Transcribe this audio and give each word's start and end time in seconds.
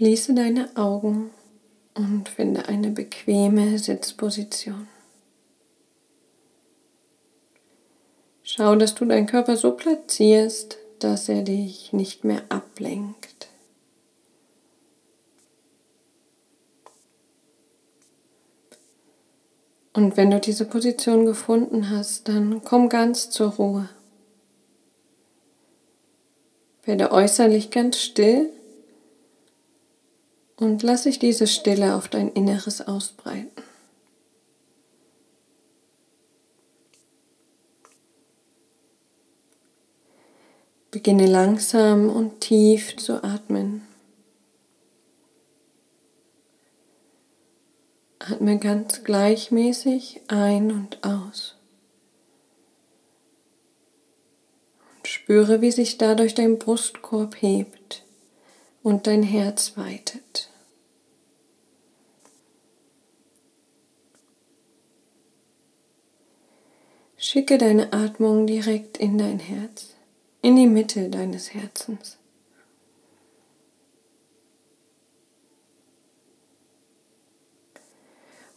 Schließe 0.00 0.32
deine 0.32 0.74
Augen 0.78 1.28
und 1.92 2.30
finde 2.30 2.68
eine 2.68 2.88
bequeme 2.88 3.78
Sitzposition. 3.78 4.88
Schau, 8.42 8.76
dass 8.76 8.94
du 8.94 9.04
deinen 9.04 9.26
Körper 9.26 9.58
so 9.58 9.72
platzierst, 9.72 10.78
dass 11.00 11.28
er 11.28 11.42
dich 11.42 11.92
nicht 11.92 12.24
mehr 12.24 12.40
ablenkt. 12.48 13.48
Und 19.92 20.16
wenn 20.16 20.30
du 20.30 20.40
diese 20.40 20.64
Position 20.64 21.26
gefunden 21.26 21.90
hast, 21.90 22.26
dann 22.26 22.64
komm 22.64 22.88
ganz 22.88 23.28
zur 23.28 23.50
Ruhe. 23.50 23.90
Werde 26.84 27.12
äußerlich 27.12 27.70
ganz 27.70 27.98
still 27.98 28.50
und 30.60 30.82
lass 30.82 31.04
dich 31.04 31.18
diese 31.18 31.46
Stille 31.46 31.96
auf 31.96 32.08
dein 32.08 32.28
Inneres 32.28 32.86
ausbreiten. 32.86 33.50
Beginne 40.90 41.26
langsam 41.26 42.10
und 42.10 42.40
tief 42.40 42.96
zu 42.96 43.24
atmen. 43.24 43.82
Atme 48.18 48.58
ganz 48.58 49.02
gleichmäßig 49.02 50.20
ein 50.28 50.70
und 50.70 51.02
aus. 51.02 51.54
Und 54.98 55.08
spüre, 55.08 55.62
wie 55.62 55.70
sich 55.70 55.96
dadurch 55.96 56.34
dein 56.34 56.58
Brustkorb 56.58 57.40
hebt 57.40 58.04
und 58.82 59.06
dein 59.06 59.22
Herz 59.22 59.78
weitet. 59.78 60.49
Schicke 67.32 67.58
deine 67.58 67.92
Atmung 67.92 68.48
direkt 68.48 68.96
in 68.96 69.16
dein 69.16 69.38
Herz, 69.38 69.94
in 70.42 70.56
die 70.56 70.66
Mitte 70.66 71.08
deines 71.10 71.54
Herzens. 71.54 72.18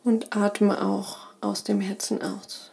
Und 0.03 0.35
atme 0.35 0.83
auch 0.83 1.27
aus 1.39 1.63
dem 1.63 1.81
Herzen 1.81 2.23
aus. 2.23 2.71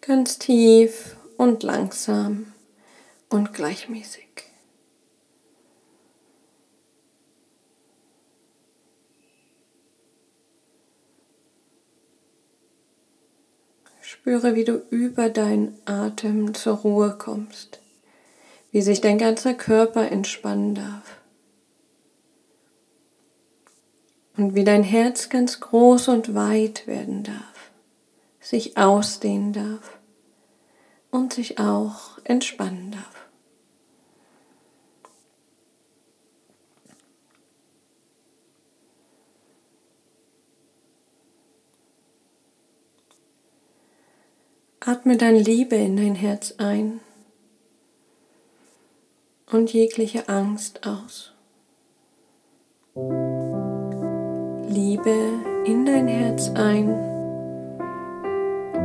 Ganz 0.00 0.36
tief 0.40 1.14
und 1.36 1.62
langsam 1.62 2.52
und 3.28 3.54
gleichmäßig. 3.54 4.24
Spüre, 14.24 14.54
wie 14.54 14.64
du 14.64 14.82
über 14.88 15.28
deinen 15.28 15.76
Atem 15.84 16.54
zur 16.54 16.76
Ruhe 16.76 17.14
kommst, 17.18 17.78
wie 18.72 18.80
sich 18.80 19.02
dein 19.02 19.18
ganzer 19.18 19.52
Körper 19.52 20.10
entspannen 20.10 20.74
darf 20.74 21.20
und 24.38 24.54
wie 24.54 24.64
dein 24.64 24.82
Herz 24.82 25.28
ganz 25.28 25.60
groß 25.60 26.08
und 26.08 26.34
weit 26.34 26.86
werden 26.86 27.22
darf, 27.22 27.70
sich 28.40 28.78
ausdehnen 28.78 29.52
darf 29.52 29.98
und 31.10 31.34
sich 31.34 31.58
auch 31.58 32.16
entspannen 32.24 32.92
darf. 32.92 33.13
Atme 44.86 45.16
dann 45.16 45.36
Liebe 45.36 45.76
in 45.76 45.96
dein 45.96 46.14
Herz 46.14 46.56
ein 46.58 47.00
und 49.50 49.72
jegliche 49.72 50.28
Angst 50.28 50.86
aus. 50.86 51.32
Liebe 54.68 55.16
in 55.64 55.86
dein 55.86 56.06
Herz 56.06 56.50
ein 56.50 56.90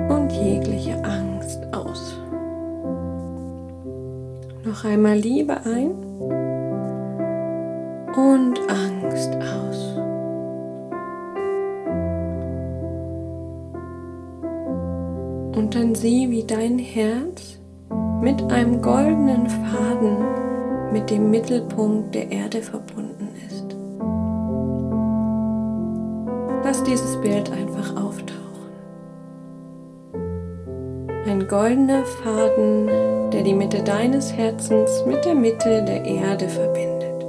und 0.10 0.32
jegliche 0.32 1.04
Angst 1.04 1.60
aus. 1.74 2.16
Noch 4.64 4.86
einmal 4.86 5.18
Liebe 5.18 5.58
ein 5.66 5.92
und 8.16 8.58
Angst 8.70 9.36
aus. 9.36 9.89
Und 15.60 15.76
dann 15.76 15.94
sieh, 15.94 16.30
wie 16.30 16.46
dein 16.46 16.80
Herz 16.80 17.60
mit 18.22 18.42
einem 18.50 18.82
goldenen 18.82 19.50
Faden 19.50 20.16
mit 20.94 21.10
dem 21.10 21.30
Mittelpunkt 21.30 22.16
der 22.16 22.32
Erde 22.32 22.62
verbunden 22.62 23.28
ist. 23.46 23.76
Lass 26.64 26.82
dieses 26.86 27.20
Bild 27.20 27.52
einfach 27.52 27.94
auftauchen. 28.02 28.70
Ein 31.28 31.46
goldener 31.50 32.06
Faden, 32.06 33.30
der 33.32 33.44
die 33.44 33.54
Mitte 33.54 33.84
deines 33.84 34.32
Herzens 34.32 35.04
mit 35.06 35.26
der 35.26 35.36
Mitte 35.36 35.84
der 35.84 36.06
Erde 36.06 36.48
verbindet. 36.48 37.26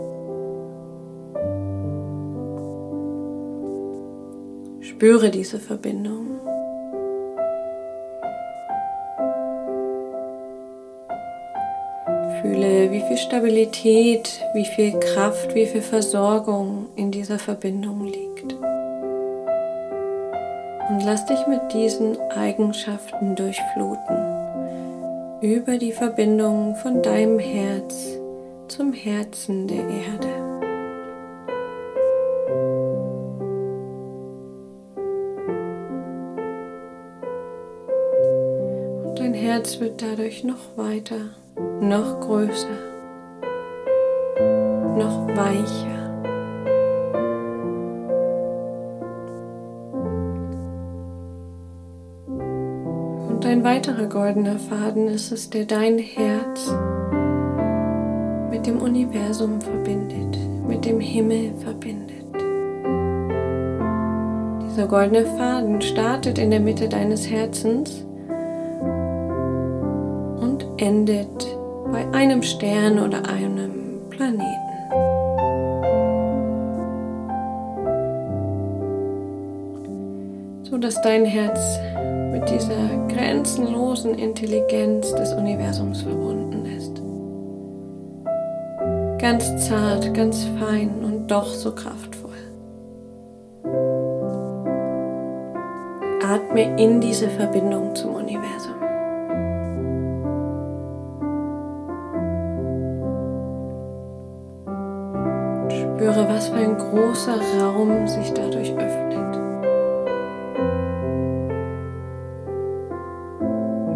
Spüre 4.83 5.31
diese 5.31 5.59
Verbindung. 5.59 6.31
Fühle, 12.61 12.91
wie 12.91 13.01
viel 13.01 13.17
Stabilität, 13.17 14.41
wie 14.53 14.65
viel 14.65 14.93
Kraft, 14.99 15.55
wie 15.55 15.67
viel 15.67 15.81
Versorgung 15.81 16.87
in 16.95 17.11
dieser 17.11 17.39
Verbindung 17.39 18.05
liegt. 18.05 18.53
Und 20.91 21.05
lass 21.05 21.25
dich 21.25 21.47
mit 21.47 21.73
diesen 21.73 22.19
Eigenschaften 22.31 23.35
durchfluten, 23.35 24.17
über 25.41 25.79
die 25.79 25.93
Verbindung 25.93 26.77
von 26.77 27.03
deinem 27.03 27.39
Herz 27.39 28.19
zum 28.69 28.93
Herzen 28.93 29.67
der 29.67 29.89
Erde. 29.89 30.29
Und 39.05 39.19
dein 39.19 39.35
Herz 39.35 39.81
wird 39.81 40.03
dadurch 40.03 40.45
noch 40.45 40.77
weiter 40.77 41.31
noch 41.81 42.21
größer, 42.21 42.69
noch 44.99 45.27
weicher. 45.29 46.01
Und 53.29 53.47
ein 53.47 53.65
weiterer 53.65 54.07
goldener 54.07 54.59
Faden 54.59 55.09
ist 55.09 55.33
es, 55.33 55.49
der 55.49 55.65
dein 55.65 55.99
Herz 55.99 56.71
mit 58.51 58.67
dem 58.67 58.83
Universum 58.83 59.61
verbindet, 59.61 60.39
mit 60.69 60.85
dem 60.85 61.01
Himmel 61.01 61.55
verbindet. 61.65 62.11
Dieser 64.67 64.87
goldene 64.87 65.25
Faden 65.25 65.81
startet 65.81 66.39
in 66.39 66.51
der 66.51 66.61
Mitte 66.61 66.89
deines 66.89 67.31
Herzens 67.31 68.05
und 70.41 70.67
endet 70.77 71.60
bei 71.93 72.07
einem 72.13 72.43
Stern 72.43 72.99
oder 72.99 73.29
einem 73.29 74.01
Planeten. 74.11 74.71
So 80.63 80.79
dass 80.79 81.01
dein 81.03 81.25
Herz 81.25 81.79
mit 82.33 82.49
dieser 82.49 83.07
grenzenlosen 83.09 84.15
Intelligenz 84.17 85.13
des 85.15 85.33
Universums 85.33 86.03
verbunden 86.03 86.65
ist. 86.67 87.03
Ganz 89.21 89.69
zart, 89.69 90.15
ganz 90.15 90.47
fein 90.59 90.91
und 91.05 91.29
doch 91.31 91.47
so 91.47 91.73
kraftvoll. 91.75 92.31
Atme 96.23 96.81
in 96.81 97.01
diese 97.01 97.29
Verbindung 97.29 97.95
zum 97.97 98.15
Raum 107.81 108.07
sich 108.07 108.31
dadurch 108.35 108.73
öffnet. 108.73 109.39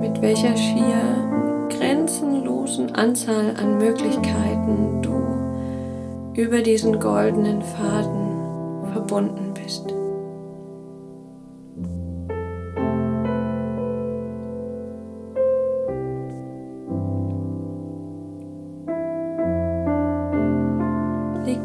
Mit 0.00 0.22
welcher 0.22 0.56
schier 0.56 1.68
grenzenlosen 1.68 2.94
Anzahl 2.94 3.54
an 3.60 3.76
Möglichkeiten 3.76 5.02
du 5.02 6.40
über 6.40 6.62
diesen 6.62 6.98
goldenen 6.98 7.60
Faden 7.60 8.90
verbunden 8.90 9.52
bist. 9.52 9.93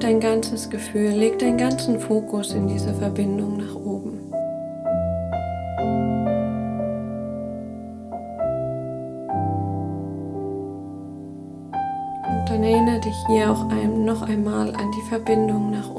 Dein 0.10 0.20
ganzes 0.20 0.72
Gefühl, 0.72 1.12
leg 1.12 1.38
deinen 1.38 1.60
ganzen 1.60 2.00
Fokus 2.00 2.52
in 2.54 2.68
diese 2.68 2.92
Verbindung 2.96 3.58
nach 3.58 3.76
oben. 3.76 4.18
Und 12.28 12.50
dann 12.50 12.64
erinnere 12.64 13.00
dich 13.02 13.16
hier 13.28 13.52
auch 13.52 13.66
noch 13.88 14.24
einmal 14.24 14.76
an 14.76 14.92
die 14.98 15.10
Verbindung 15.10 15.70
nach 15.70 15.88
unten. 15.88 15.99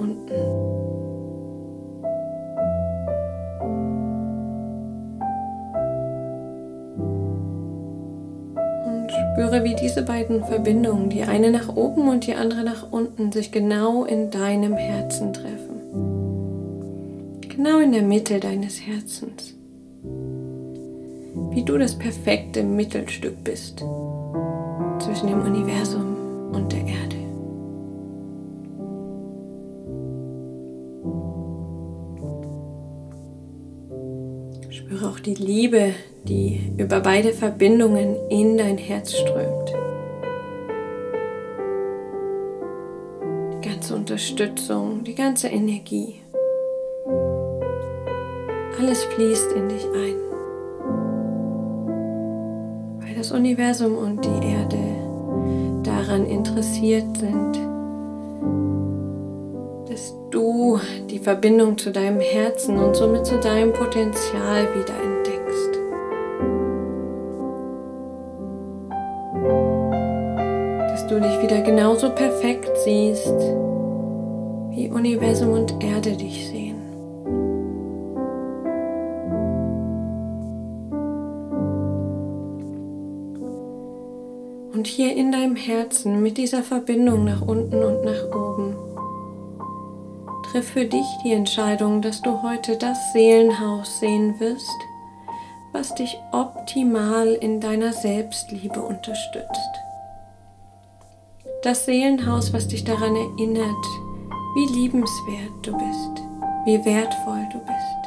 Wie 9.63 9.75
diese 9.75 10.03
beiden 10.03 10.43
Verbindungen, 10.45 11.11
die 11.11 11.23
eine 11.23 11.51
nach 11.51 11.69
oben 11.77 12.09
und 12.09 12.27
die 12.27 12.35
andere 12.35 12.65
nach 12.65 12.91
unten, 12.91 13.31
sich 13.31 13.53
genau 13.53 14.05
in 14.05 14.31
deinem 14.31 14.75
Herzen 14.75 15.35
treffen. 15.35 15.81
Genau 17.43 17.79
in 17.79 17.93
der 17.93 18.03
Mitte 18.03 18.41
deines 18.41 18.81
Herzens. 18.81 19.55
Wie 21.51 21.63
du 21.63 21.77
das 21.77 21.99
perfekte 21.99 22.63
Mittelstück 22.63 23.45
bist 23.45 23.85
zwischen 24.99 25.29
dem 25.29 25.43
Universum 25.43 26.17
und 26.53 26.73
der 26.73 26.81
Erde. 26.81 27.20
Die 35.25 35.35
Liebe, 35.35 35.95
die 36.25 36.73
über 36.77 37.01
beide 37.01 37.33
Verbindungen 37.33 38.17
in 38.29 38.57
dein 38.57 38.79
Herz 38.79 39.13
strömt. 39.13 39.75
Die 43.55 43.69
ganze 43.69 43.95
Unterstützung, 43.95 45.05
die 45.05 45.15
ganze 45.15 45.49
Energie. 45.49 46.17
Alles 48.79 49.05
fließt 49.05 49.53
in 49.53 49.69
dich 49.69 49.85
ein. 49.85 50.17
Weil 53.01 53.15
das 53.15 53.31
Universum 53.33 53.97
und 53.97 54.25
die 54.25 54.47
Erde 54.47 54.79
daran 55.83 56.27
interessiert 56.27 57.17
sind, 57.19 57.59
dass 59.91 60.15
du 60.31 60.79
die 61.11 61.19
Verbindung 61.19 61.77
zu 61.77 61.91
deinem 61.91 62.21
Herzen 62.21 62.79
und 62.79 62.97
somit 62.97 63.27
zu 63.27 63.39
deinem 63.39 63.73
Potenzial 63.73 64.67
wieder 64.75 65.10
genauso 72.01 72.15
perfekt 72.15 72.71
siehst, 72.85 73.39
wie 74.71 74.89
Universum 74.89 75.53
und 75.53 75.83
Erde 75.83 76.17
dich 76.17 76.49
sehen. 76.49 76.77
Und 84.73 84.87
hier 84.87 85.15
in 85.15 85.31
deinem 85.31 85.57
Herzen 85.57 86.23
mit 86.23 86.39
dieser 86.39 86.63
Verbindung 86.63 87.25
nach 87.25 87.43
unten 87.43 87.83
und 87.83 88.05
nach 88.05 88.25
oben 88.35 88.77
Triff 90.51 90.71
für 90.71 90.87
dich 90.87 91.07
die 91.23 91.33
Entscheidung, 91.33 92.01
dass 92.01 92.23
du 92.23 92.43
heute 92.43 92.77
das 92.77 93.13
Seelenhaus 93.13 94.01
sehen 94.01 94.41
wirst, 94.41 94.79
was 95.73 95.95
dich 95.95 96.19
optimal 96.33 97.35
in 97.35 97.61
deiner 97.61 97.93
Selbstliebe 97.93 98.81
unterstützt. 98.81 99.80
Das 101.63 101.85
Seelenhaus, 101.85 102.55
was 102.55 102.69
dich 102.69 102.85
daran 102.85 103.15
erinnert, 103.15 103.87
wie 104.55 104.67
liebenswert 104.73 105.53
du 105.61 105.73
bist, 105.73 106.23
wie 106.65 106.83
wertvoll 106.87 107.47
du 107.53 107.59
bist. 107.59 108.01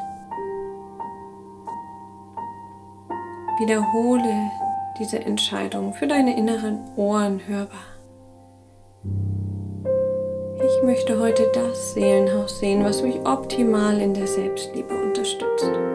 Wiederhole 3.60 4.50
diese 4.98 5.20
Entscheidung 5.20 5.94
für 5.94 6.08
deine 6.08 6.36
inneren 6.36 6.80
Ohren 6.96 7.42
hörbar. 7.46 7.78
Ich 10.56 10.84
möchte 10.84 11.20
heute 11.20 11.52
das 11.54 11.94
Seelenhaus 11.94 12.58
sehen, 12.58 12.84
was 12.84 13.04
mich 13.04 13.20
optimal 13.24 14.02
in 14.02 14.16
der 14.16 14.26
Selbstliebe 14.26 14.96
unterstützt. 14.96 15.93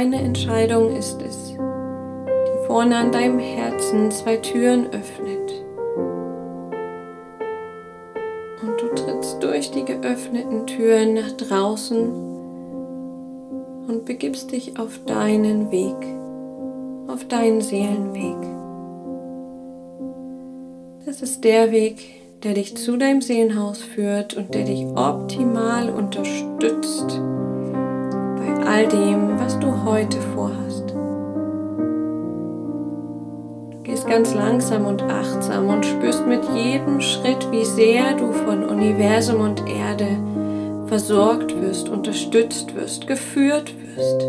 Deine 0.00 0.22
Entscheidung 0.22 0.96
ist 0.96 1.20
es, 1.20 1.52
die 1.52 2.66
vorne 2.66 2.96
an 2.96 3.12
deinem 3.12 3.38
Herzen 3.38 4.10
zwei 4.10 4.38
Türen 4.38 4.86
öffnet. 4.86 5.52
Und 8.62 8.80
du 8.80 8.94
trittst 8.94 9.42
durch 9.42 9.70
die 9.72 9.84
geöffneten 9.84 10.66
Türen 10.66 11.12
nach 11.12 11.32
draußen 11.32 12.08
und 13.88 14.06
begibst 14.06 14.52
dich 14.52 14.78
auf 14.78 15.00
deinen 15.04 15.70
Weg, 15.70 15.96
auf 17.06 17.28
deinen 17.28 17.60
Seelenweg. 17.60 18.38
Das 21.04 21.20
ist 21.20 21.44
der 21.44 21.72
Weg, 21.72 21.98
der 22.42 22.54
dich 22.54 22.74
zu 22.74 22.96
deinem 22.96 23.20
Seelenhaus 23.20 23.82
führt 23.82 24.34
und 24.34 24.54
der 24.54 24.64
dich 24.64 24.86
optimal 24.96 25.90
unterstützt 25.90 27.20
all 28.70 28.86
dem, 28.86 29.38
was 29.40 29.58
du 29.58 29.84
heute 29.84 30.20
vorhast. 30.34 30.90
Du 33.70 33.82
gehst 33.82 34.06
ganz 34.06 34.32
langsam 34.32 34.86
und 34.86 35.02
achtsam 35.02 35.68
und 35.68 35.84
spürst 35.84 36.24
mit 36.26 36.44
jedem 36.54 37.00
Schritt, 37.00 37.50
wie 37.50 37.64
sehr 37.64 38.14
du 38.14 38.30
von 38.32 38.64
Universum 38.64 39.40
und 39.40 39.68
Erde 39.68 40.06
versorgt 40.86 41.60
wirst, 41.60 41.88
unterstützt 41.88 42.76
wirst, 42.76 43.08
geführt 43.08 43.74
wirst. 43.96 44.22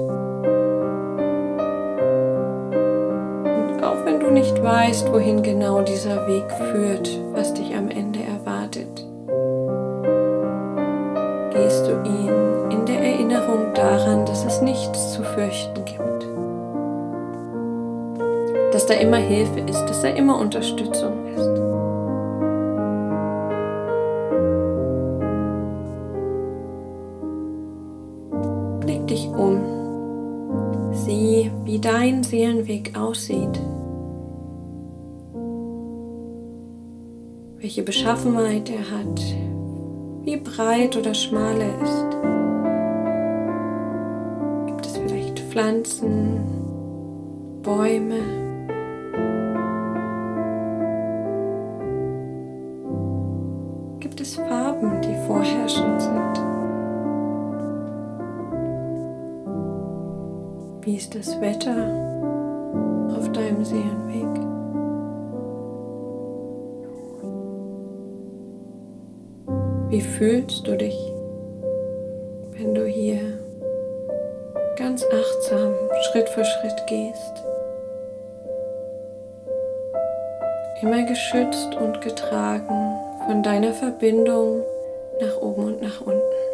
Und 3.45 3.83
auch 3.83 4.03
wenn 4.05 4.19
du 4.19 4.31
nicht 4.31 4.63
weißt, 4.63 5.11
wohin 5.13 5.43
genau 5.43 5.83
dieser 5.83 6.27
Weg 6.27 6.51
führt, 6.51 7.09
was 7.33 7.53
dich 7.53 7.75
am 7.75 7.89
Ende 7.89 8.21
erwartet, 8.23 9.05
gehst 11.53 11.85
du 11.85 11.91
ihn 12.09 12.50
Erinnerung 13.41 13.73
daran, 13.73 14.25
dass 14.25 14.45
es 14.45 14.61
nichts 14.61 15.13
zu 15.13 15.23
fürchten 15.23 15.85
gibt. 15.85 16.27
Dass 18.73 18.85
da 18.85 18.93
immer 18.93 19.17
Hilfe 19.17 19.59
ist, 19.61 19.83
dass 19.85 20.01
da 20.01 20.09
immer 20.09 20.37
Unterstützung 20.37 21.27
ist. 21.35 21.61
wie 31.65 31.79
dein 31.79 32.21
Seelenweg 32.21 32.97
aussieht, 32.97 33.61
welche 37.59 37.81
Beschaffenheit 37.83 38.69
er 38.69 38.97
hat, 38.97 39.21
wie 40.23 40.35
breit 40.35 40.97
oder 40.97 41.13
schmal 41.13 41.55
er 41.61 41.81
ist. 41.81 42.40
Pflanzen, 45.51 46.39
Bäume? 47.61 48.21
Gibt 53.99 54.21
es 54.21 54.35
Farben, 54.35 55.01
die 55.01 55.13
vorherrschend 55.27 56.01
sind? 56.01 56.39
Wie 60.83 60.95
ist 60.95 61.13
das 61.13 61.41
Wetter 61.41 61.75
auf 63.17 63.29
deinem 63.33 63.65
Seelenweg? 63.65 64.27
Wie 69.89 69.99
fühlst 69.99 70.65
du 70.65 70.77
dich, 70.77 71.10
Immer 81.01 81.09
geschützt 81.09 81.73
und 81.75 81.99
getragen 82.01 82.99
von 83.25 83.41
deiner 83.41 83.73
Verbindung 83.73 84.61
nach 85.19 85.35
oben 85.37 85.63
und 85.63 85.81
nach 85.81 85.99
unten. 86.01 86.50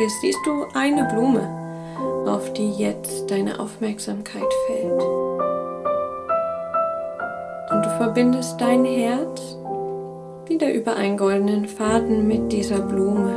Seelenweges 0.00 0.20
siehst 0.20 0.38
du 0.46 0.66
eine 0.74 1.04
Blume, 1.04 1.46
auf 2.26 2.52
die 2.54 2.70
jetzt 2.70 3.30
deine 3.30 3.60
Aufmerksamkeit 3.60 4.52
fällt. 4.66 5.02
Und 7.70 7.84
du 7.84 7.90
verbindest 7.98 8.60
dein 8.60 8.84
Herz 8.84 9.56
wieder 10.46 10.72
über 10.72 10.96
einen 10.96 11.16
goldenen 11.16 11.66
Faden 11.66 12.26
mit 12.26 12.50
dieser 12.50 12.80
Blume. 12.80 13.30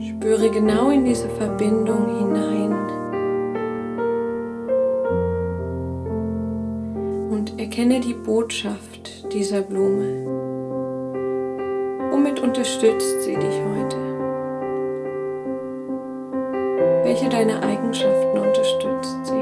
Spüre 0.00 0.50
genau 0.50 0.90
in 0.90 1.04
diese 1.04 1.28
Verbindung 1.28 2.06
hinein. 2.18 2.72
Und 7.30 7.60
erkenne 7.60 8.00
die 8.00 8.14
Botschaft 8.14 9.32
dieser 9.32 9.60
Blume. 9.60 10.37
Unterstützt 12.58 13.22
sie 13.22 13.36
dich 13.36 13.62
heute? 13.72 13.96
Welche 17.04 17.28
deiner 17.28 17.62
Eigenschaften 17.62 18.36
unterstützt 18.36 19.16
sie? 19.26 19.32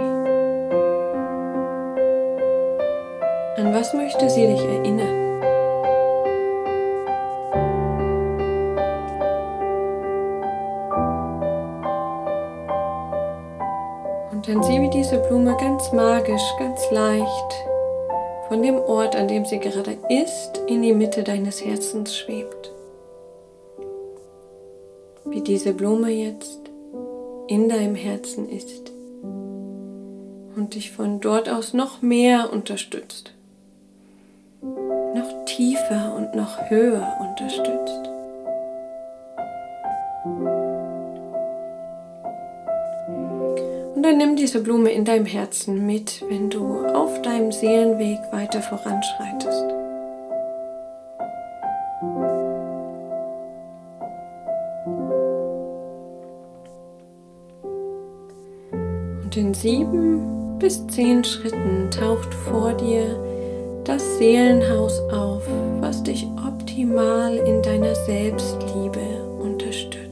An 3.57 3.73
was 3.73 3.95
möchte 3.95 4.29
sie 4.29 4.47
dich 4.47 4.61
erinnern? 4.63 5.41
Und 14.31 14.47
dann 14.47 14.63
sieh, 14.63 14.83
wie 14.83 14.91
diese 14.91 15.17
Blume 15.27 15.57
ganz 15.59 15.91
magisch, 15.91 16.55
ganz 16.59 16.91
leicht 16.91 17.65
von 18.49 18.63
dem 18.63 18.77
Ort, 18.77 19.17
an 19.17 19.27
dem 19.27 19.47
sie 19.47 19.59
gerade 19.59 19.97
ist, 20.11 20.61
in 20.67 20.83
die 20.83 20.93
Mitte 20.93 21.23
deines 21.23 21.65
Herzens 21.65 22.15
schwebt. 22.15 22.76
Diese 25.47 25.73
Blume 25.73 26.11
jetzt 26.11 26.59
in 27.47 27.69
deinem 27.69 27.95
Herzen 27.95 28.49
ist 28.49 28.91
und 30.57 30.75
dich 30.75 30.91
von 30.91 31.21
dort 31.21 31.49
aus 31.49 31.73
noch 31.73 32.03
mehr 32.03 32.53
unterstützt, 32.53 33.33
noch 34.61 35.45
tiefer 35.45 36.17
und 36.17 36.35
noch 36.35 36.69
höher 36.69 37.17
unterstützt. 37.21 38.11
Und 43.95 44.03
dann 44.03 44.19
nimm 44.19 44.35
diese 44.35 44.61
Blume 44.61 44.91
in 44.91 45.05
deinem 45.05 45.27
Herzen 45.27 45.87
mit, 45.87 46.25
wenn 46.29 46.51
du 46.51 46.85
auf 46.87 47.23
deinem 47.23 47.53
Seelenweg 47.53 48.19
weiter 48.33 48.63
voranschreitest. 48.63 49.76
Und 59.37 59.43
in 59.43 59.55
sieben 59.55 60.59
bis 60.59 60.87
zehn 60.87 61.23
Schritten 61.23 61.91
taucht 61.91 62.33
vor 62.33 62.73
dir 62.73 63.83
das 63.85 64.17
Seelenhaus 64.17 64.99
auf, 65.13 65.43
was 65.81 66.03
dich 66.03 66.27
optimal 66.47 67.37
in 67.37 67.61
deiner 67.61 67.95
Selbstliebe 67.95 69.01
unterstützt. 69.39 70.07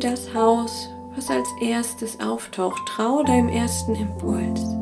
das 0.00 0.32
Haus, 0.32 0.88
was 1.16 1.28
als 1.28 1.48
erstes 1.60 2.20
auftaucht. 2.20 2.80
Trau 2.86 3.24
deinem 3.24 3.48
ersten 3.48 3.96
Impuls. 3.96 4.77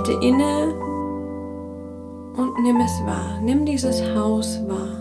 Halte 0.00 0.12
inne 0.24 0.72
und 2.34 2.58
nimm 2.62 2.80
es 2.80 3.04
wahr. 3.04 3.38
Nimm 3.42 3.66
dieses 3.66 4.00
Haus 4.14 4.58
wahr, 4.66 4.96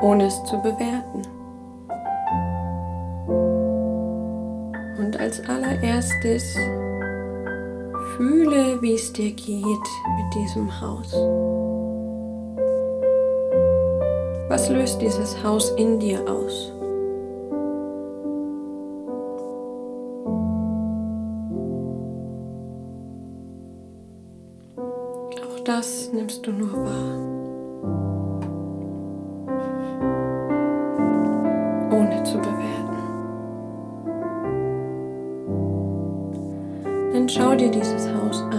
ohne 0.00 0.26
es 0.26 0.44
zu 0.44 0.58
bewerten. 0.58 1.22
Und 5.00 5.18
als 5.18 5.40
allererstes 5.48 6.54
fühle, 8.16 8.80
wie 8.80 8.94
es 8.94 9.12
dir 9.12 9.32
geht 9.32 9.56
mit 9.56 10.34
diesem 10.36 10.80
Haus. 10.80 11.12
Was 14.48 14.68
löst 14.68 15.02
dieses 15.02 15.42
Haus 15.42 15.70
in 15.70 15.98
dir 15.98 16.20
aus? 16.30 16.72
Das 25.82 26.12
nimmst 26.12 26.46
du 26.46 26.52
nur 26.52 26.72
wahr. 26.72 27.18
Ohne 31.90 32.22
zu 32.22 32.38
bewerten. 32.38 32.98
Dann 37.12 37.28
schau 37.28 37.56
dir 37.56 37.68
dieses 37.68 38.08
Haus 38.14 38.42
an. 38.42 38.51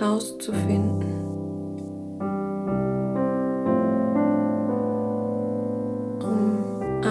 Haus 0.00 0.38
zu 0.38 0.52
finden. 0.52 1.20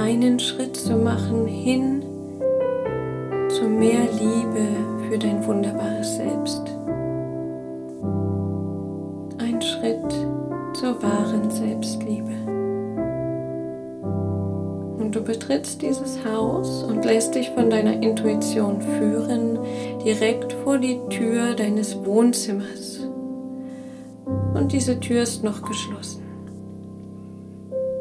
einen 0.10 0.39
Schritt 0.39 0.75
zu 0.75 0.96
machen 0.96 1.46
hin 1.46 2.03
zu 3.50 3.65
mehr 3.65 4.01
Liebe 4.12 5.08
für 5.08 5.19
dein 5.19 5.46
wunderbares 5.46 6.15
Selbst. 6.15 6.78
Betrittst 15.49 15.81
dieses 15.81 16.23
Haus 16.23 16.83
und 16.83 17.03
lässt 17.03 17.33
dich 17.33 17.49
von 17.49 17.71
deiner 17.71 18.03
Intuition 18.03 18.79
führen, 18.79 19.57
direkt 20.05 20.53
vor 20.63 20.77
die 20.77 20.99
Tür 21.09 21.55
deines 21.55 21.97
Wohnzimmers. 22.05 22.99
Und 24.53 24.71
diese 24.71 24.99
Tür 24.99 25.23
ist 25.23 25.43
noch 25.43 25.63
geschlossen. 25.63 26.23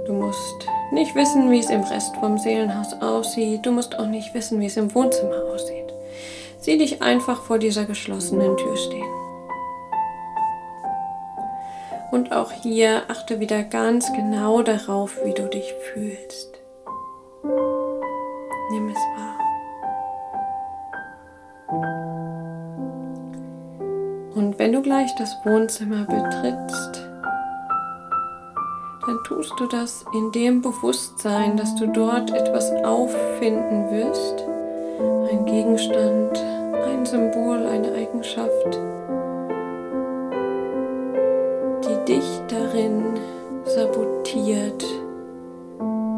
Du 0.07 0.13
musst 0.13 0.67
nicht 0.93 1.15
wissen, 1.15 1.51
wie 1.51 1.61
es 1.61 1.71
im 1.71 1.81
Rest 1.85 2.15
vom 2.17 2.37
Seelenhaus 2.37 2.93
aussieht. 3.01 3.65
Du 3.65 3.73
musst 3.73 3.99
auch 3.99 4.09
nicht 4.09 4.35
wissen, 4.35 4.61
wie 4.61 4.67
es 4.67 4.77
im 4.77 4.95
Wohnzimmer 4.95 5.45
aussieht. 5.51 5.91
Sieh 6.61 6.77
dich 6.77 7.01
einfach 7.01 7.41
vor 7.45 7.59
dieser 7.59 7.87
geschlossenen 7.87 8.59
Tür 8.59 8.77
stehen. 8.77 9.15
Und 12.11 12.31
auch 12.31 12.53
hier 12.53 13.05
achte 13.09 13.41
wieder 13.41 13.63
ganz 13.63 14.13
genau 14.13 14.61
darauf, 14.63 15.17
wie 15.25 15.33
du 15.33 15.49
dich 15.49 15.73
fühlst. 15.95 16.58
Du 24.79 24.83
gleich 24.83 25.13
das 25.17 25.37
Wohnzimmer 25.45 26.05
betrittst, 26.05 27.09
dann 29.07 29.19
tust 29.25 29.53
du 29.59 29.67
das 29.67 30.05
in 30.15 30.31
dem 30.31 30.63
Bewusstsein, 30.63 31.57
dass 31.57 31.75
du 31.75 31.89
dort 31.89 32.31
etwas 32.31 32.71
auffinden 32.85 33.91
wirst. 33.91 34.45
Ein 35.33 35.45
Gegenstand, 35.47 36.39
ein 36.87 37.05
Symbol, 37.05 37.67
eine 37.67 37.93
Eigenschaft, 37.93 38.79
die 41.85 42.13
dich 42.13 42.41
darin 42.47 43.03
sabotiert, 43.65 44.83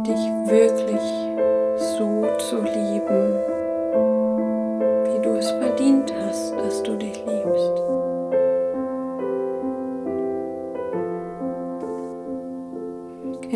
dich 0.07 0.51
wirklich 0.51 1.01
so 1.79 2.27
zu 2.39 2.57
lieben, 2.57 3.50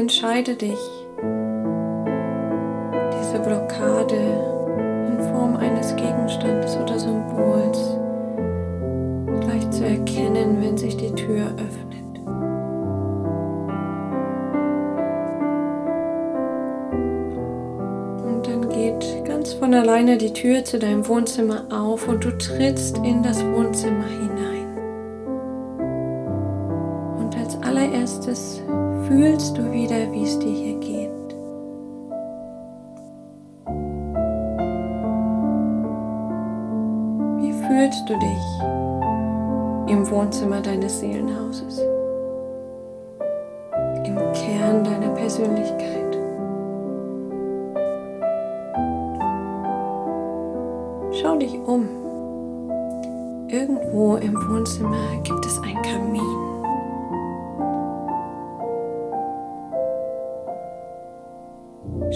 entscheide 0.04 0.54
dich, 0.54 0.78
diese 3.18 3.38
Blockade 3.42 4.16
in 5.08 5.18
Form 5.32 5.56
eines 5.56 5.96
Gegenstandes 5.96 6.76
oder 6.76 6.98
Symbols 6.98 7.96
gleich 9.40 9.70
zu 9.70 9.82
erkennen, 9.82 10.58
wenn 10.60 10.76
sich 10.76 10.98
die 10.98 11.14
Tür 11.14 11.46
öffnet. 11.56 12.18
Und 18.26 18.46
dann 18.46 18.68
geht 18.68 19.24
ganz 19.24 19.54
von 19.54 19.72
alleine 19.72 20.18
die 20.18 20.34
Tür 20.34 20.66
zu 20.66 20.78
deinem 20.78 21.08
Wohnzimmer 21.08 21.64
auf 21.70 22.06
und 22.08 22.22
du 22.22 22.36
trittst 22.36 22.98
in 22.98 23.22
das 23.22 23.42
Wohnzimmer 23.42 24.04
hinein. 24.04 24.23
Allererstes 27.64 28.62
fühlst 29.08 29.56
du 29.56 29.72
wieder, 29.72 30.10
wie 30.12 30.24
es 30.24 30.38
dir 30.38 30.52
hier 30.52 30.78
geht. 30.78 31.10
Wie 37.40 37.52
fühlst 37.66 38.08
du 38.08 38.18
dich 38.18 39.92
im 39.92 40.10
Wohnzimmer 40.10 40.60
deines 40.60 41.00
Seelenhauses? 41.00 41.80
Im 44.04 44.16
Kern 44.32 44.84
deiner 44.84 45.10
Persönlichkeit? 45.14 46.18
Schau 51.12 51.36
dich 51.36 51.54
um. 51.66 51.88
Irgendwo 53.48 54.16
im 54.16 54.34
Wohnzimmer 54.34 55.16
gibt 55.22 55.46
es 55.46 55.58
ein 55.60 55.80
Kamin. 55.82 56.43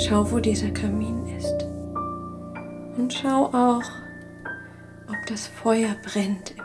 Schau, 0.09 0.31
wo 0.33 0.39
dieser 0.39 0.71
Kamin 0.71 1.27
ist. 1.37 1.67
Und 2.97 3.13
schau 3.13 3.45
auch, 3.45 3.83
ob 5.07 5.27
das 5.27 5.47
Feuer 5.49 5.97
brennt 6.03 6.53
im 6.53 6.65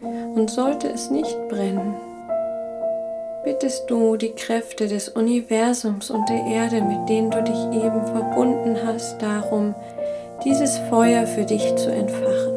Kamin. 0.00 0.34
Und 0.34 0.50
sollte 0.50 0.88
es 0.88 1.10
nicht 1.10 1.38
brennen, 1.48 1.94
bittest 3.44 3.88
du 3.88 4.16
die 4.16 4.32
Kräfte 4.32 4.88
des 4.88 5.08
Universums 5.10 6.10
und 6.10 6.28
der 6.28 6.44
Erde, 6.46 6.82
mit 6.82 7.08
denen 7.08 7.30
du 7.30 7.40
dich 7.40 7.84
eben 7.84 8.04
verbunden 8.06 8.76
hast, 8.84 9.22
darum, 9.22 9.76
dieses 10.44 10.76
Feuer 10.90 11.28
für 11.28 11.44
dich 11.44 11.76
zu 11.76 11.92
entfachen. 11.92 12.56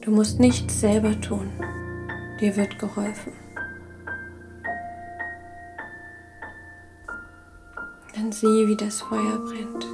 Du 0.00 0.12
musst 0.12 0.40
nichts 0.40 0.80
selber 0.80 1.20
tun. 1.20 1.50
Dir 2.40 2.56
wird 2.56 2.78
geholfen. 2.78 3.32
Dann 8.14 8.32
sieh, 8.32 8.66
wie 8.66 8.76
das 8.76 9.02
Feuer 9.02 9.38
brennt. 9.44 9.86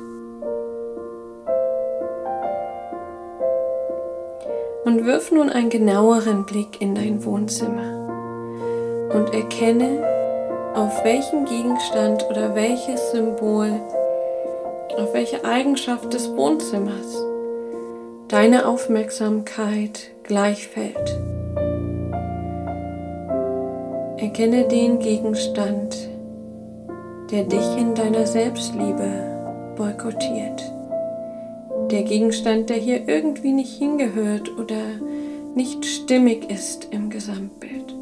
Und 4.85 5.05
wirf 5.05 5.33
nun 5.33 5.51
einen 5.51 5.71
genaueren 5.71 6.47
Blick 6.47 6.81
in 6.81 6.95
dein 6.95 7.25
Wohnzimmer 7.25 8.07
und 9.13 9.35
erkenne, 9.35 10.05
auf 10.75 11.03
welchen 11.05 11.47
Gegenstand 11.47 12.25
oder 12.31 12.55
welches 12.55 13.11
Symbol, 13.11 13.81
auf 14.97 15.13
welche 15.13 15.45
Eigenschaft 15.45 16.13
des 16.15 16.31
Wohnzimmers 16.37 17.17
deine 18.29 18.67
Aufmerksamkeit 18.67 20.11
gleichfällt. 20.23 21.19
Erkenne 24.19 24.65
den 24.67 24.99
Gegenstand, 24.99 26.09
der 27.31 27.45
dich 27.45 27.77
in 27.77 27.95
deiner 27.95 28.27
Selbstliebe 28.27 29.75
boykottiert. 29.77 30.73
Der 31.91 32.03
Gegenstand, 32.03 32.71
der 32.71 32.79
hier 32.79 33.07
irgendwie 33.07 33.53
nicht 33.53 33.77
hingehört 33.77 34.51
oder 34.59 34.81
nicht 35.55 35.85
stimmig 35.85 36.51
ist 36.51 36.89
im 36.93 37.11
Gesamtbild. 37.11 37.95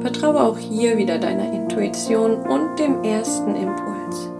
Vertraue 0.00 0.42
auch 0.42 0.58
hier 0.58 0.98
wieder 0.98 1.16
deiner 1.16 1.54
Intuition 1.54 2.34
und 2.34 2.78
dem 2.78 3.02
ersten 3.02 3.56
Impuls. 3.56 4.30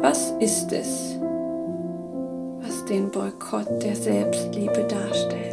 Was 0.00 0.30
ist 0.40 0.72
es, 0.72 1.11
den 2.88 3.10
Boykott 3.10 3.82
der 3.82 3.94
Selbstliebe 3.94 4.86
darstellt. 4.88 5.52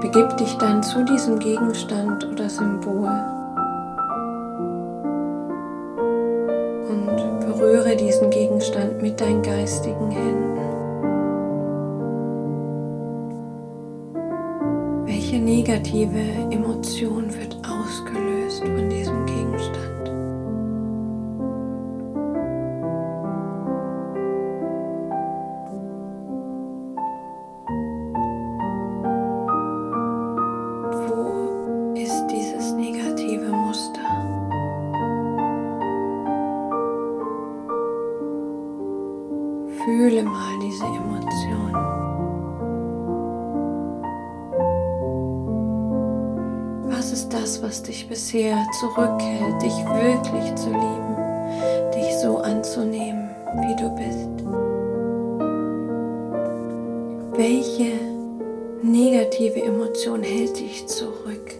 Begib 0.00 0.36
dich 0.36 0.56
dann 0.58 0.82
zu 0.82 1.04
diesem 1.04 1.38
Gegenstand 1.38 2.24
oder 2.32 2.48
Symbol 2.48 3.10
und 6.88 7.40
berühre 7.40 7.96
diesen 7.96 8.30
Gegenstand 8.30 9.02
mit 9.02 9.20
deinen 9.20 9.42
geistigen 9.42 10.10
Händen. 10.10 10.56
Welche 15.06 15.38
negative 15.38 16.20
Emotion 16.50 17.32
wird 17.34 17.45
Was 46.96 47.12
ist 47.12 47.28
das, 47.28 47.62
was 47.62 47.82
dich 47.82 48.08
bisher 48.08 48.56
zurückhält, 48.80 49.60
dich 49.60 49.84
wirklich 49.84 50.54
zu 50.54 50.70
lieben, 50.70 51.16
dich 51.94 52.16
so 52.22 52.38
anzunehmen, 52.38 53.28
wie 53.60 53.76
du 53.76 53.90
bist? 53.94 54.46
Welche 57.36 57.92
negative 58.82 59.62
Emotion 59.62 60.22
hält 60.22 60.58
dich 60.58 60.86
zurück? 60.86 61.54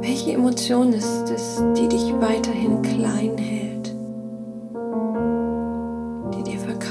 Welche 0.00 0.32
Emotion 0.32 0.94
ist 0.94 1.30
es, 1.30 1.62
die 1.76 1.88
dich 1.88 2.14
weiterhin 2.18 2.80
klein 2.80 3.36
hält? 3.36 3.64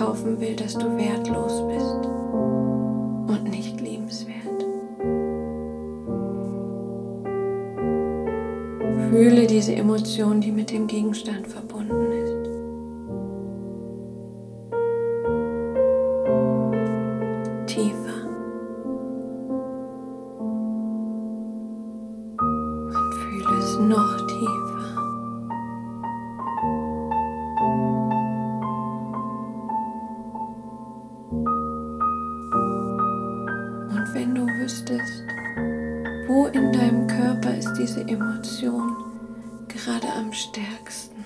verkaufen 0.03 0.39
will, 0.39 0.55
dass 0.55 0.73
du 0.73 0.85
wertlos 0.97 1.63
bist 1.67 2.22
Fühle 9.13 9.45
diese 9.45 9.75
Emotion, 9.75 10.41
die 10.41 10.51
mit 10.51 10.71
dem 10.71 10.87
Gegenstand 10.87 11.47
verbunden 11.47 12.11
ist. 12.13 12.33
Tiefer. 17.67 18.25
Und 22.39 23.13
fühle 23.13 23.59
es 23.59 23.77
noch 23.77 24.17
tiefer. 24.25 24.73
wüsstest, 34.63 35.23
wo 36.27 36.45
in 36.47 36.71
deinem 36.71 37.02
Körper 37.23 37.57
ist 37.57 37.73
diese 37.75 38.01
Emotion 38.01 38.97
gerade 39.69 40.07
am 40.17 40.33
stärksten. 40.33 41.23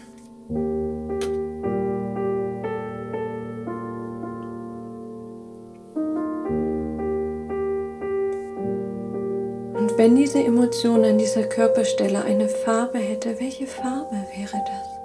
Und 9.73 9.97
wenn 9.97 10.15
diese 10.15 10.43
Emotion 10.43 11.03
an 11.03 11.17
dieser 11.17 11.45
Körperstelle 11.45 12.23
eine 12.23 12.47
Farbe 12.47 12.99
hätte, 12.99 13.39
welche 13.39 13.65
Farbe 13.65 14.17
wäre 14.35 14.63
das? 14.67 14.96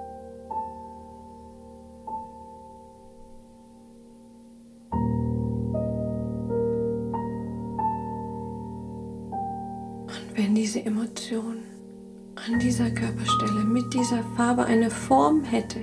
Diese 10.73 10.87
Emotion 10.87 11.59
an 12.35 12.59
dieser 12.59 12.91
Körperstelle 12.91 13.63
mit 13.65 13.93
dieser 13.93 14.25
Farbe 14.37 14.65
eine 14.65 14.89
Form 14.89 15.45
hätte, 15.45 15.81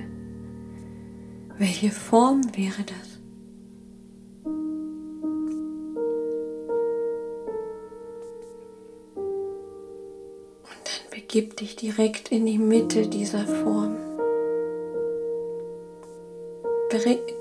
welche 1.58 1.90
Form 1.90 2.42
wäre 2.56 2.82
das? 2.82 3.20
Und 10.64 10.82
dann 10.84 11.10
begib 11.12 11.56
dich 11.58 11.76
direkt 11.76 12.32
in 12.32 12.46
die 12.46 12.58
Mitte 12.58 13.06
dieser 13.06 13.46
Form. 13.46 13.94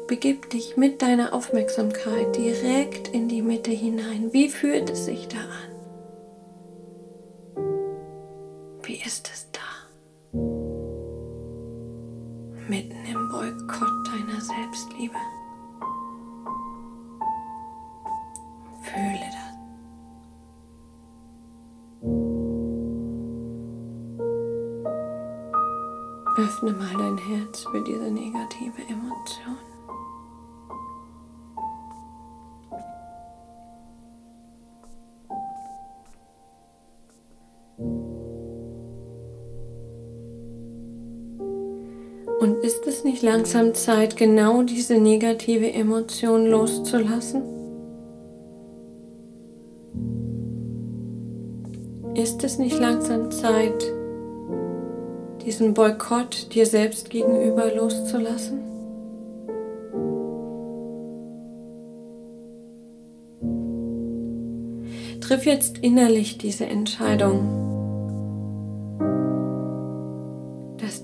Begib 0.08 0.52
dich 0.52 0.78
mit 0.78 1.02
deiner 1.02 1.34
Aufmerksamkeit 1.34 2.36
direkt 2.36 3.08
in 3.08 3.28
die 3.28 3.42
Mitte 3.42 3.72
hinein. 3.72 4.34
Wie 4.34 4.50
fühlt 4.50 4.90
es 4.92 5.06
sich 5.06 5.28
da 5.28 5.38
an? 5.38 5.79
Ist 9.06 9.30
es 9.34 9.48
da? 9.52 9.60
Mitten 12.68 13.06
im 13.06 13.30
Boykott 13.30 14.08
deiner 14.08 14.42
Selbstliebe. 14.42 15.16
Fühle 18.84 19.30
das. 19.32 19.50
Öffne 26.38 26.72
mal 26.72 26.94
dein 26.98 27.18
Herz 27.18 27.64
für 27.72 27.82
diese 27.84 28.12
negative 28.12 28.82
Emotion. 28.90 29.58
Ist 42.70 42.86
es 42.86 43.04
nicht 43.04 43.24
langsam 43.24 43.74
Zeit, 43.74 44.16
genau 44.16 44.62
diese 44.62 45.00
negative 45.00 45.74
Emotion 45.74 46.46
loszulassen? 46.46 47.42
Ist 52.14 52.44
es 52.44 52.60
nicht 52.60 52.80
langsam 52.80 53.32
Zeit, 53.32 53.92
diesen 55.44 55.74
Boykott 55.74 56.54
dir 56.54 56.68
selbst 56.68 57.10
gegenüber 57.10 57.74
loszulassen? 57.74 58.60
Triff 65.22 65.46
jetzt 65.48 65.80
innerlich 65.80 66.38
diese 66.38 66.68
Entscheidung, 66.68 67.69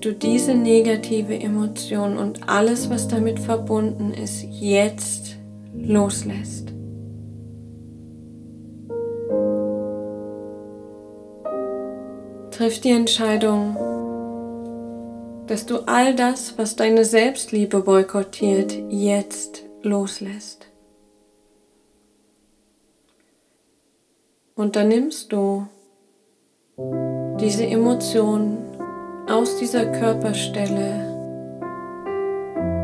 du 0.06 0.12
diese 0.12 0.54
negative 0.54 1.34
Emotion 1.34 2.16
und 2.16 2.48
alles, 2.48 2.88
was 2.90 3.08
damit 3.08 3.40
verbunden 3.40 4.14
ist, 4.14 4.44
jetzt 4.44 5.36
loslässt. 5.74 6.68
Triff 12.52 12.80
die 12.80 12.92
Entscheidung, 12.92 13.76
dass 15.48 15.66
du 15.66 15.80
all 15.86 16.14
das, 16.14 16.56
was 16.56 16.76
deine 16.76 17.04
Selbstliebe 17.04 17.80
boykottiert, 17.80 18.78
jetzt 18.88 19.64
loslässt. 19.82 20.68
Und 24.54 24.76
dann 24.76 24.88
nimmst 24.88 25.32
du 25.32 25.66
diese 27.40 27.66
Emotionen 27.66 28.65
aus 29.28 29.56
dieser 29.56 29.86
Körperstelle 29.86 31.16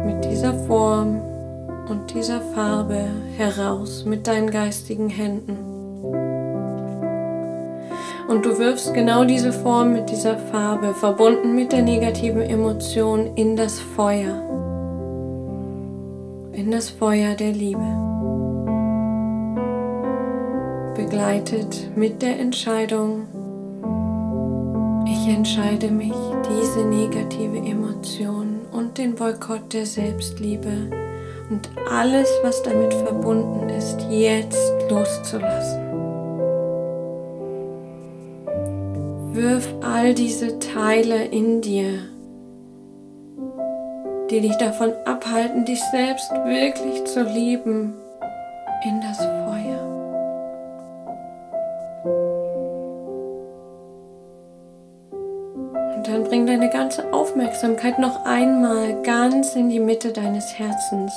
mit 0.05 0.25
dieser 0.25 0.55
Form 0.67 1.21
und 1.89 2.13
dieser 2.13 2.41
Farbe 2.41 3.05
heraus 3.37 4.05
mit 4.05 4.27
deinen 4.27 4.51
geistigen 4.51 5.09
Händen. 5.09 5.73
Und 8.29 8.45
du 8.45 8.59
wirfst 8.59 8.95
genau 8.95 9.25
diese 9.25 9.53
Form 9.53 9.93
mit 9.93 10.11
dieser 10.11 10.37
Farbe, 10.37 10.95
verbunden 10.95 11.55
mit 11.55 11.71
der 11.73 11.83
negativen 11.83 12.43
Emotion, 12.43 13.37
in 13.37 13.57
das 13.57 13.79
Feuer. 13.79 14.43
In 16.53 16.71
das 16.71 16.89
Feuer 16.89 17.35
der 17.35 17.53
Liebe. 17.53 17.85
Begleitet 20.97 21.97
mit 21.97 22.23
der 22.23 22.39
Entscheidung, 22.39 23.27
ich 25.23 25.29
entscheide 25.29 25.89
mich, 25.89 26.13
diese 26.49 26.85
negative 26.85 27.59
Emotion 27.59 28.61
und 28.73 28.99
den 28.99 29.15
Boykott 29.15 29.73
der 29.73 29.87
Selbstliebe 29.87 30.91
und 31.49 31.71
alles, 31.89 32.29
was 32.43 32.63
damit 32.63 32.93
verbunden 32.93 33.69
ist, 33.69 34.01
jetzt 34.11 34.73
loszulassen. 34.91 35.81
Wirf 39.33 39.69
all 39.83 40.13
diese 40.13 40.59
Teile 40.59 41.25
in 41.27 41.61
dir, 41.61 42.01
die 44.31 44.41
dich 44.41 44.57
davon 44.57 44.93
abhalten, 45.05 45.65
dich 45.65 45.81
selbst 45.93 46.33
wirklich 46.45 47.05
zu 47.05 47.23
lieben, 47.23 47.95
in 48.85 49.01
das 49.01 49.21
bring 56.33 56.47
deine 56.47 56.71
ganze 56.71 57.13
Aufmerksamkeit 57.13 57.99
noch 57.99 58.25
einmal 58.25 59.03
ganz 59.03 59.55
in 59.55 59.69
die 59.69 59.81
Mitte 59.81 60.13
deines 60.13 60.59
Herzens 60.59 61.13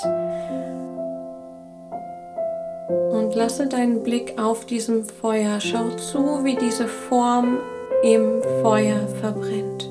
und 3.14 3.34
lasse 3.34 3.68
deinen 3.68 4.04
Blick 4.04 4.38
auf 4.38 4.66
diesem 4.66 5.06
Feuer. 5.06 5.62
Schau 5.62 5.92
zu, 5.92 6.44
wie 6.44 6.58
diese 6.58 6.90
Form 6.90 7.60
im 8.04 8.42
Feuer 8.62 9.08
verbrennt. 9.22 9.90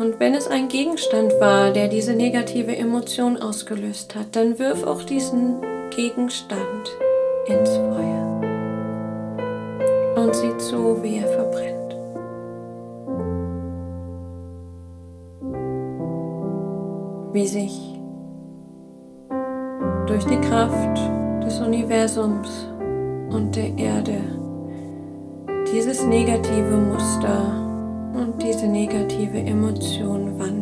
Und 0.00 0.18
wenn 0.18 0.34
es 0.34 0.48
ein 0.48 0.66
Gegenstand 0.66 1.34
war, 1.38 1.70
der 1.70 1.86
diese 1.86 2.14
negative 2.14 2.76
Emotion 2.76 3.36
ausgelöst 3.36 4.16
hat, 4.16 4.34
dann 4.34 4.58
wirf 4.58 4.82
auch 4.82 5.04
diesen 5.04 5.62
Gegenstand 5.90 6.90
ins 7.46 7.70
Feuer 7.70 8.24
und 10.16 10.34
sieh 10.34 10.56
zu, 10.58 11.02
wie 11.02 11.18
er 11.18 11.33
Wie 17.34 17.48
sich 17.48 17.80
durch 20.06 20.24
die 20.24 20.40
Kraft 20.48 20.96
des 21.42 21.58
Universums 21.58 22.68
und 23.28 23.56
der 23.56 23.76
Erde 23.76 24.20
dieses 25.72 26.06
negative 26.06 26.76
Muster 26.76 27.42
und 28.14 28.40
diese 28.40 28.68
negative 28.68 29.38
Emotion 29.38 30.38
wandelt. 30.38 30.53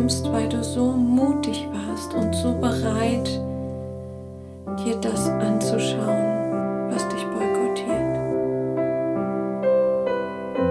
Du 0.00 0.06
bekommst, 0.06 0.32
weil 0.32 0.48
du 0.48 0.62
so 0.64 0.92
mutig 0.92 1.68
warst 1.72 2.14
und 2.14 2.34
so 2.34 2.52
bereit, 2.54 3.28
dir 4.84 4.96
das 5.00 5.28
anzuschauen, 5.28 6.90
was 6.90 7.06
dich 7.08 7.24
boykottiert. 7.26 8.18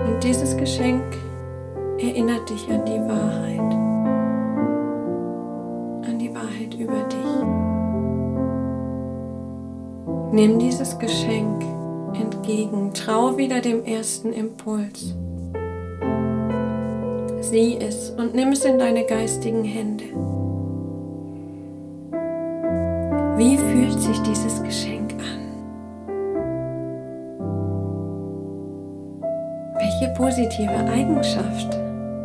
Und 0.07 0.23
dieses 0.23 0.57
Geschenk 0.57 1.03
erinnert 1.99 2.49
dich 2.49 2.67
an 2.71 2.85
die 2.85 2.99
Wahrheit, 3.07 3.73
an 6.07 6.17
die 6.17 6.33
Wahrheit 6.33 6.73
über 6.73 7.03
dich. 7.07 7.19
Nimm 10.31 10.59
dieses 10.59 10.97
Geschenk 10.97 11.63
entgegen. 12.13 12.93
Trau 12.93 13.37
wieder 13.37 13.61
dem 13.61 13.83
ersten 13.85 14.31
Impuls. 14.31 15.15
Sieh 17.49 17.79
es 17.81 18.11
und 18.11 18.35
nimm 18.35 18.49
es 18.49 18.63
in 18.63 18.77
deine 18.77 19.03
geistigen 19.05 19.63
Hände. 19.63 20.03
Wie 23.37 23.57
fühlt 23.57 23.99
sich 23.99 24.19
dieses 24.21 24.61
Geschenk 24.61 25.13
an? 25.13 25.39
Welche 29.79 30.13
positive 30.15 30.77
Eigenschaft 30.93 31.73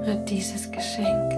hat 0.07 0.29
dieses 0.29 0.71
Geschenk? 0.71 1.33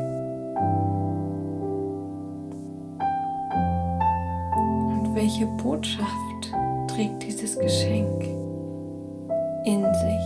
Und 4.90 5.14
welche 5.14 5.46
Botschaft 5.62 6.52
trägt 6.88 7.22
dieses 7.22 7.56
Geschenk 7.56 8.24
in 9.64 9.84
sich? 9.84 10.25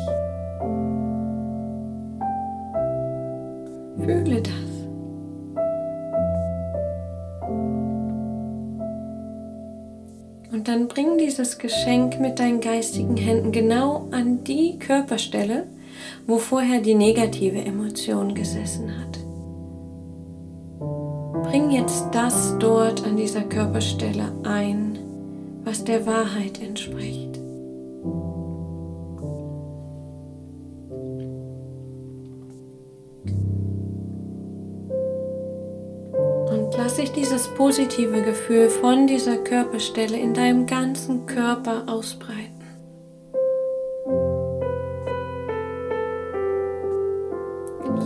Dann 10.70 10.86
bring 10.86 11.18
dieses 11.18 11.58
Geschenk 11.58 12.20
mit 12.20 12.38
deinen 12.38 12.60
geistigen 12.60 13.16
Händen 13.16 13.50
genau 13.50 14.06
an 14.12 14.44
die 14.44 14.78
Körperstelle, 14.78 15.66
wo 16.28 16.38
vorher 16.38 16.80
die 16.80 16.94
negative 16.94 17.58
Emotion 17.58 18.36
gesessen 18.36 18.88
hat. 18.96 19.18
Bring 21.50 21.72
jetzt 21.72 22.04
das 22.12 22.56
dort 22.60 23.04
an 23.04 23.16
dieser 23.16 23.42
Körperstelle 23.42 24.30
ein, 24.44 24.96
was 25.64 25.82
der 25.82 26.06
Wahrheit 26.06 26.62
entspricht. 26.62 27.29
Dieses 37.30 37.46
positive 37.54 38.22
Gefühl 38.22 38.68
von 38.68 39.06
dieser 39.06 39.36
Körperstelle 39.36 40.18
in 40.18 40.34
deinem 40.34 40.66
ganzen 40.66 41.26
Körper 41.26 41.84
ausbreiten. 41.86 42.50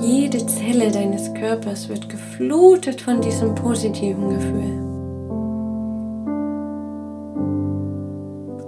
Jede 0.03 0.45
Zelle 0.47 0.91
deines 0.91 1.33
Körpers 1.33 1.89
wird 1.89 2.11
geflutet 2.11 3.01
von 3.01 3.23
diesem 3.23 3.55
positiven 3.55 4.29
Gefühl. 4.29 4.85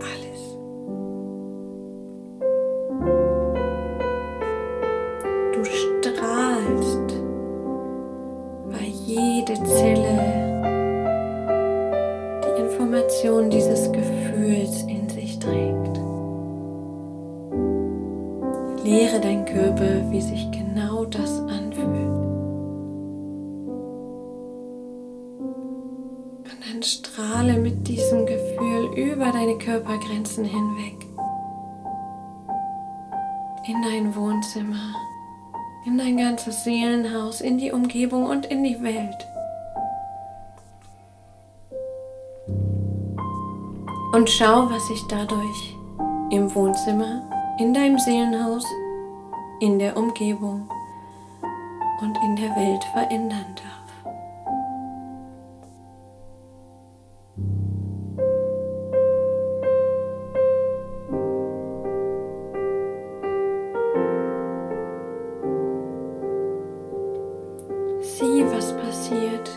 Alles. 0.01 0.57
Du 5.53 5.65
strahlst, 5.65 7.15
weil 8.71 8.89
jede 9.05 9.63
Zelle 9.65 10.06
Körpergrenzen 30.37 30.45
hinweg 30.45 31.07
in 33.67 33.83
dein 33.83 34.15
Wohnzimmer, 34.15 34.95
in 35.85 35.99
dein 35.99 36.17
ganzes 36.17 36.63
Seelenhaus, 36.63 37.41
in 37.41 37.59
die 37.59 37.73
Umgebung 37.73 38.27
und 38.27 38.47
in 38.47 38.63
die 38.63 38.81
Welt. 38.83 39.27
Und 44.13 44.31
schau, 44.31 44.71
was 44.71 44.87
sich 44.87 45.03
dadurch 45.09 45.77
im 46.31 46.55
Wohnzimmer, 46.55 47.23
in 47.59 47.75
deinem 47.75 47.99
Seelenhaus, 47.99 48.65
in 49.61 49.79
der 49.79 49.97
Umgebung 49.97 50.69
und 52.01 52.17
in 52.23 52.37
der 52.37 52.55
Welt 52.55 52.85
verändern 52.93 53.55
darf. 53.57 53.76
Sieh, 68.19 68.47
was 68.51 68.73
passiert, 68.73 69.51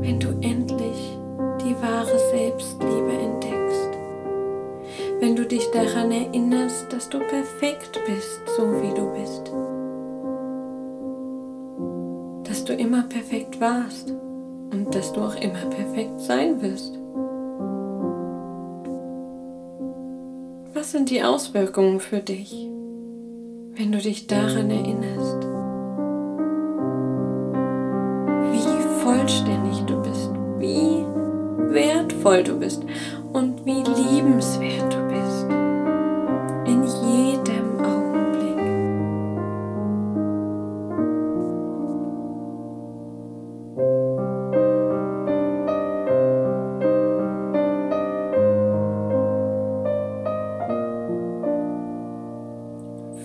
wenn 0.00 0.18
du 0.18 0.30
endlich 0.40 1.16
die 1.62 1.76
wahre 1.80 2.18
Selbstliebe 2.32 3.12
entdeckst. 3.12 3.90
Wenn 5.20 5.36
du 5.36 5.46
dich 5.46 5.70
daran 5.70 6.10
erinnerst, 6.10 6.92
dass 6.92 7.08
du 7.08 7.20
perfekt 7.20 8.00
bist, 8.08 8.40
so 8.56 8.64
wie 8.82 8.92
du 8.92 9.12
bist. 9.12 9.52
Dass 12.48 12.64
du 12.64 12.72
immer 12.72 13.04
perfekt 13.04 13.60
warst 13.60 14.10
und 14.72 14.92
dass 14.92 15.12
du 15.12 15.20
auch 15.20 15.36
immer 15.36 15.64
perfekt 15.70 16.18
sein 16.18 16.60
wirst. 16.60 16.98
Was 20.74 20.90
sind 20.90 21.08
die 21.08 21.22
Auswirkungen 21.22 22.00
für 22.00 22.18
dich, 22.18 22.69
wenn 23.80 23.92
du 23.92 23.98
dich 23.98 24.26
daran 24.26 24.70
erinnerst? 24.70 25.42
Wie 28.52 29.02
vollständig 29.02 29.78
du 29.86 30.02
bist, 30.02 30.30
wie 30.58 31.06
wertvoll 31.72 32.42
du 32.42 32.58
bist 32.58 32.84
und 33.32 33.64
wie 33.64 33.82
liebenswert 33.82 34.89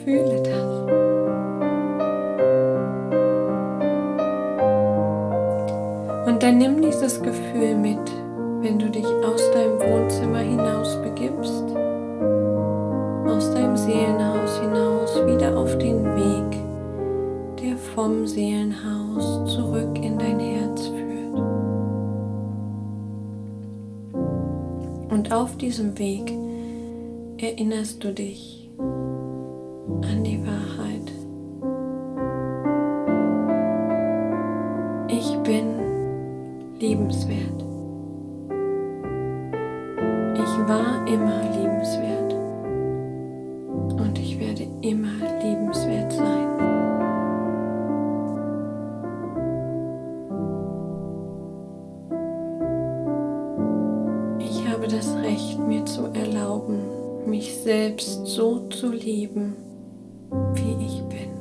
Fühle 0.05 0.39
das. 0.43 0.85
Und 6.27 6.43
dann 6.43 6.59
nimm 6.59 6.79
dieses 6.79 7.19
Gefühl 7.23 7.75
mit, 7.75 7.97
wenn 8.61 8.77
du 8.77 8.87
dich 8.91 9.05
aus 9.05 9.41
deinem 9.51 9.79
Wohnzimmer 9.79 10.41
hinaus 10.41 10.95
begibst, 11.01 11.63
aus 13.25 13.51
deinem 13.55 13.75
Seelenhaus 13.75 14.59
hinaus, 14.59 15.25
wieder 15.25 15.57
auf 15.57 15.75
den 15.79 16.05
Weg, 16.15 16.59
der 17.63 17.75
vom 17.75 18.27
Seelenhaus 18.27 19.55
zurück 19.55 19.97
in 20.03 20.19
dein 20.19 20.39
Herz 20.39 20.87
führt. 20.87 21.41
Und 25.09 25.33
auf 25.33 25.57
diesem 25.57 25.97
Weg 25.97 26.31
erinnerst 27.39 28.03
du 28.03 28.13
dich 28.13 28.54
an 29.87 30.23
die 30.23 30.41
Wahrheit. 30.45 31.11
Ich 35.07 35.37
bin 35.43 36.77
liebenswert. 36.79 37.63
Ich 40.35 40.67
war 40.67 41.05
immer 41.07 41.41
liebenswert 41.57 42.33
und 43.99 44.19
ich 44.19 44.39
werde 44.39 44.67
immer 44.81 45.39
liebenswert 45.41 46.11
sein. 46.11 46.49
Ich 54.39 54.67
habe 54.67 54.87
das 54.87 55.15
Recht, 55.17 55.59
mir 55.59 55.85
zu 55.85 56.05
erlauben, 56.13 56.79
mich 57.25 57.57
selbst 57.57 58.25
so 58.25 58.67
zu 58.69 58.91
lieben, 58.91 59.55
wie 60.53 60.85
ich 60.85 61.03
bin. 61.03 61.31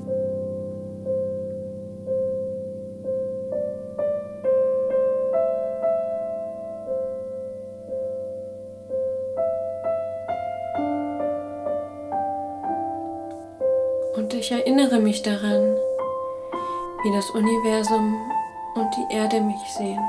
Und 14.17 14.33
ich 14.33 14.53
erinnere 14.53 15.01
mich 15.01 15.23
daran, 15.23 15.77
wie 17.03 17.13
das 17.13 17.29
Universum 17.31 18.17
und 18.75 18.91
die 18.97 19.15
Erde 19.15 19.41
mich 19.41 19.63
sehen. 19.77 20.01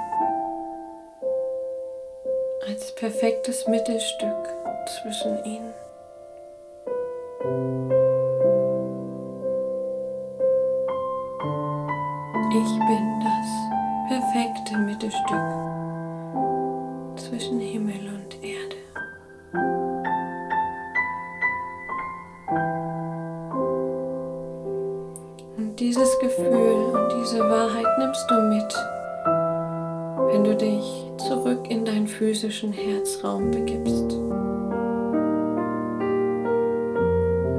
Als 2.67 2.91
perfektes 2.93 3.67
Mittelstück 3.67 4.49
zwischen 4.87 5.43
ihnen. 5.45 5.84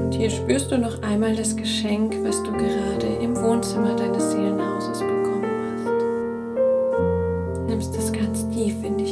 Und 0.06 0.14
hier 0.14 0.30
spürst 0.30 0.70
du 0.70 0.78
noch 0.78 1.02
einmal 1.02 1.34
das 1.34 1.56
Geschenk, 1.56 2.14
was 2.22 2.40
du 2.44 2.52
gerade 2.52 3.08
im 3.20 3.36
Wohnzimmer 3.36 3.96
deines 3.96 4.30
Seelenhauses 4.30 5.00
bekommen 5.00 5.50
hast. 7.58 7.66
Nimmst 7.66 7.96
es 7.96 8.12
ganz 8.12 8.48
tief 8.50 8.84
in 8.84 8.98
dich 8.98 9.05